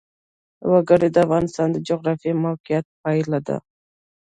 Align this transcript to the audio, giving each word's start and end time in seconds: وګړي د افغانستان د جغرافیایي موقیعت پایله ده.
وګړي 0.71 1.09
د 1.11 1.17
افغانستان 1.25 1.67
د 1.71 1.77
جغرافیایي 1.87 2.39
موقیعت 2.45 2.85
پایله 3.01 3.39
ده. 3.47 3.57